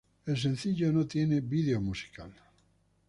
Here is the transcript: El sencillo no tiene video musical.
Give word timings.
El 0.25 0.35
sencillo 0.35 0.91
no 0.91 1.05
tiene 1.05 1.41
video 1.41 1.79
musical. 1.79 2.33